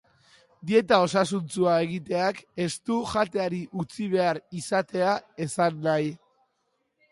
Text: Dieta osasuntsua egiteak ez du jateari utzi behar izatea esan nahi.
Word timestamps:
Dieta 0.69 0.97
osasuntsua 1.07 1.75
egiteak 1.87 2.39
ez 2.65 2.69
du 2.91 2.97
jateari 3.13 3.61
utzi 3.85 4.09
behar 4.15 4.41
izatea 4.63 5.15
esan 5.49 5.81
nahi. 5.89 6.13